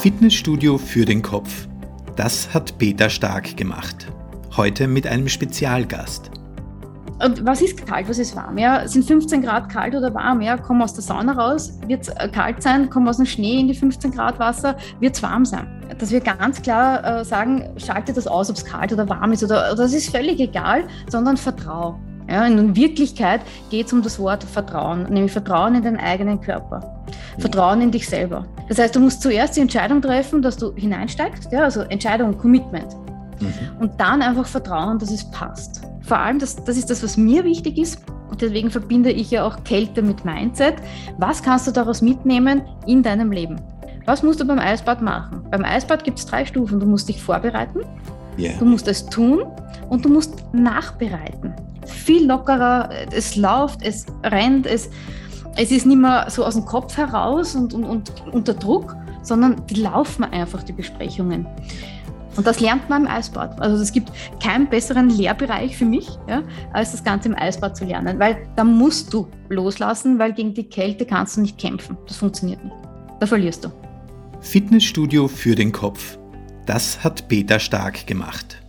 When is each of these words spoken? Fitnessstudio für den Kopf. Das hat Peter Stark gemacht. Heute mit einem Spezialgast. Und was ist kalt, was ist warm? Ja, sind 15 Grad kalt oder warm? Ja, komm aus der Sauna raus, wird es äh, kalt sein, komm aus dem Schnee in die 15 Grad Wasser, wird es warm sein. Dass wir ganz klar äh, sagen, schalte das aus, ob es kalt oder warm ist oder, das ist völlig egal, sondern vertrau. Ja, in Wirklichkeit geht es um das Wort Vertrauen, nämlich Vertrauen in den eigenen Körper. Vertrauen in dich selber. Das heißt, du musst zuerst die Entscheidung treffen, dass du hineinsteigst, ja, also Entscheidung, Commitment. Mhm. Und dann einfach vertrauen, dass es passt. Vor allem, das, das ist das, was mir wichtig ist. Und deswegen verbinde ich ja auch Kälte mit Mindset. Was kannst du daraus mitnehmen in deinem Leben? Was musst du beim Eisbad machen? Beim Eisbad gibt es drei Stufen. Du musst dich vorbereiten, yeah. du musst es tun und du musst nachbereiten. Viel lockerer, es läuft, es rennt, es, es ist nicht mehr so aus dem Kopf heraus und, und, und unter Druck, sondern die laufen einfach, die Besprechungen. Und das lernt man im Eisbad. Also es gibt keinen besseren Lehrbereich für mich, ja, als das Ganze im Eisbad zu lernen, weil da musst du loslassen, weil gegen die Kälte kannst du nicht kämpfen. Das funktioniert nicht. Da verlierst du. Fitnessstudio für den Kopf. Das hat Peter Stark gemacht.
Fitnessstudio 0.00 0.78
für 0.78 1.04
den 1.04 1.20
Kopf. 1.20 1.68
Das 2.16 2.54
hat 2.54 2.78
Peter 2.78 3.10
Stark 3.10 3.54
gemacht. 3.58 4.06
Heute 4.56 4.88
mit 4.88 5.06
einem 5.06 5.28
Spezialgast. 5.28 6.30
Und 7.22 7.44
was 7.44 7.60
ist 7.60 7.86
kalt, 7.86 8.08
was 8.08 8.18
ist 8.18 8.34
warm? 8.34 8.56
Ja, 8.56 8.88
sind 8.88 9.04
15 9.04 9.42
Grad 9.42 9.68
kalt 9.68 9.94
oder 9.94 10.14
warm? 10.14 10.40
Ja, 10.40 10.56
komm 10.56 10.80
aus 10.80 10.94
der 10.94 11.02
Sauna 11.02 11.32
raus, 11.32 11.78
wird 11.86 12.00
es 12.00 12.08
äh, 12.08 12.30
kalt 12.32 12.62
sein, 12.62 12.88
komm 12.88 13.06
aus 13.08 13.18
dem 13.18 13.26
Schnee 13.26 13.60
in 13.60 13.68
die 13.68 13.74
15 13.74 14.12
Grad 14.12 14.38
Wasser, 14.38 14.74
wird 15.00 15.16
es 15.16 15.22
warm 15.22 15.44
sein. 15.44 15.66
Dass 15.98 16.10
wir 16.10 16.20
ganz 16.20 16.62
klar 16.62 17.04
äh, 17.04 17.22
sagen, 17.22 17.68
schalte 17.76 18.14
das 18.14 18.26
aus, 18.26 18.48
ob 18.48 18.56
es 18.56 18.64
kalt 18.64 18.94
oder 18.94 19.06
warm 19.06 19.32
ist 19.32 19.44
oder, 19.44 19.74
das 19.76 19.92
ist 19.92 20.08
völlig 20.08 20.40
egal, 20.40 20.84
sondern 21.10 21.36
vertrau. 21.36 22.00
Ja, 22.26 22.46
in 22.46 22.74
Wirklichkeit 22.74 23.42
geht 23.70 23.88
es 23.88 23.92
um 23.92 24.00
das 24.00 24.18
Wort 24.18 24.44
Vertrauen, 24.44 25.02
nämlich 25.10 25.32
Vertrauen 25.32 25.74
in 25.74 25.82
den 25.82 25.98
eigenen 25.98 26.40
Körper. 26.40 27.04
Vertrauen 27.40 27.80
in 27.80 27.90
dich 27.90 28.08
selber. 28.08 28.46
Das 28.68 28.78
heißt, 28.78 28.94
du 28.94 29.00
musst 29.00 29.22
zuerst 29.22 29.56
die 29.56 29.60
Entscheidung 29.60 30.02
treffen, 30.02 30.42
dass 30.42 30.56
du 30.56 30.74
hineinsteigst, 30.74 31.50
ja, 31.52 31.64
also 31.64 31.80
Entscheidung, 31.82 32.36
Commitment. 32.36 32.94
Mhm. 33.40 33.52
Und 33.80 34.00
dann 34.00 34.22
einfach 34.22 34.46
vertrauen, 34.46 34.98
dass 34.98 35.10
es 35.10 35.28
passt. 35.30 35.82
Vor 36.02 36.18
allem, 36.18 36.38
das, 36.38 36.56
das 36.56 36.76
ist 36.76 36.90
das, 36.90 37.02
was 37.02 37.16
mir 37.16 37.44
wichtig 37.44 37.78
ist. 37.78 38.02
Und 38.30 38.42
deswegen 38.42 38.70
verbinde 38.70 39.10
ich 39.10 39.30
ja 39.30 39.44
auch 39.44 39.64
Kälte 39.64 40.02
mit 40.02 40.24
Mindset. 40.24 40.74
Was 41.18 41.42
kannst 41.42 41.66
du 41.66 41.72
daraus 41.72 42.02
mitnehmen 42.02 42.62
in 42.86 43.02
deinem 43.02 43.32
Leben? 43.32 43.60
Was 44.06 44.22
musst 44.22 44.40
du 44.40 44.44
beim 44.46 44.58
Eisbad 44.58 45.02
machen? 45.02 45.42
Beim 45.50 45.64
Eisbad 45.64 46.04
gibt 46.04 46.18
es 46.18 46.26
drei 46.26 46.44
Stufen. 46.44 46.80
Du 46.80 46.86
musst 46.86 47.08
dich 47.08 47.22
vorbereiten, 47.22 47.80
yeah. 48.38 48.52
du 48.58 48.64
musst 48.64 48.88
es 48.88 49.06
tun 49.06 49.44
und 49.88 50.04
du 50.04 50.08
musst 50.08 50.34
nachbereiten. 50.52 51.54
Viel 51.86 52.26
lockerer, 52.26 52.88
es 53.12 53.36
läuft, 53.36 53.82
es 53.82 54.06
rennt, 54.24 54.66
es, 54.66 54.90
es 55.56 55.70
ist 55.70 55.86
nicht 55.86 55.98
mehr 55.98 56.26
so 56.30 56.44
aus 56.44 56.54
dem 56.54 56.64
Kopf 56.64 56.96
heraus 56.96 57.54
und, 57.54 57.74
und, 57.74 57.84
und 57.84 58.12
unter 58.32 58.54
Druck, 58.54 58.96
sondern 59.22 59.66
die 59.66 59.74
laufen 59.74 60.24
einfach, 60.24 60.62
die 60.62 60.72
Besprechungen. 60.72 61.46
Und 62.36 62.46
das 62.46 62.60
lernt 62.60 62.88
man 62.88 63.02
im 63.02 63.10
Eisbad. 63.10 63.60
Also 63.60 63.82
es 63.82 63.92
gibt 63.92 64.12
keinen 64.42 64.68
besseren 64.68 65.10
Lehrbereich 65.10 65.76
für 65.76 65.84
mich, 65.84 66.08
ja, 66.28 66.42
als 66.72 66.92
das 66.92 67.02
Ganze 67.02 67.28
im 67.28 67.34
Eisbad 67.36 67.76
zu 67.76 67.84
lernen, 67.84 68.18
weil 68.18 68.46
da 68.56 68.64
musst 68.64 69.12
du 69.12 69.28
loslassen, 69.48 70.18
weil 70.18 70.32
gegen 70.32 70.54
die 70.54 70.64
Kälte 70.64 71.04
kannst 71.04 71.36
du 71.36 71.42
nicht 71.42 71.58
kämpfen. 71.58 71.98
Das 72.06 72.16
funktioniert 72.16 72.62
nicht. 72.64 72.76
Da 73.18 73.26
verlierst 73.26 73.64
du. 73.64 73.68
Fitnessstudio 74.40 75.28
für 75.28 75.54
den 75.54 75.72
Kopf. 75.72 76.18
Das 76.66 77.02
hat 77.02 77.28
Peter 77.28 77.58
Stark 77.58 78.06
gemacht. 78.06 78.62